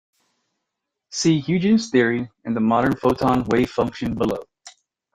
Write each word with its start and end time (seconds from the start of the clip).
See 1.11 1.39
Huygens' 1.41 1.91
Theory 1.91 2.27
and 2.43 2.55
the 2.55 2.59
Modern 2.59 2.95
Photon 2.97 3.43
Wavefunction 3.43 4.17
below. 4.17 4.43